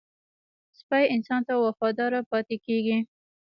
[0.79, 2.97] سپي انسان ته وفاداره پاتې کېږي.